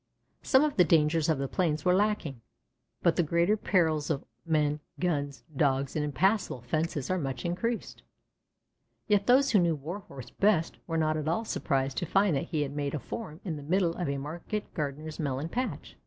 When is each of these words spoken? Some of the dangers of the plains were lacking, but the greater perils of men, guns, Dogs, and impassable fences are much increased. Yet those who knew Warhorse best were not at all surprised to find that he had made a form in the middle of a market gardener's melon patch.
Some 0.41 0.63
of 0.63 0.77
the 0.77 0.83
dangers 0.83 1.29
of 1.29 1.37
the 1.37 1.47
plains 1.47 1.85
were 1.85 1.93
lacking, 1.93 2.41
but 3.03 3.17
the 3.17 3.21
greater 3.21 3.55
perils 3.55 4.09
of 4.09 4.25
men, 4.47 4.79
guns, 4.99 5.43
Dogs, 5.55 5.95
and 5.95 6.03
impassable 6.03 6.61
fences 6.61 7.11
are 7.11 7.19
much 7.19 7.45
increased. 7.45 8.01
Yet 9.07 9.27
those 9.27 9.51
who 9.51 9.59
knew 9.59 9.75
Warhorse 9.75 10.31
best 10.31 10.79
were 10.87 10.97
not 10.97 11.17
at 11.17 11.27
all 11.27 11.45
surprised 11.45 11.97
to 11.97 12.07
find 12.07 12.35
that 12.35 12.47
he 12.49 12.63
had 12.63 12.75
made 12.75 12.95
a 12.95 12.99
form 12.99 13.41
in 13.43 13.57
the 13.57 13.61
middle 13.61 13.93
of 13.93 14.09
a 14.09 14.17
market 14.17 14.73
gardener's 14.73 15.19
melon 15.19 15.49
patch. 15.49 15.95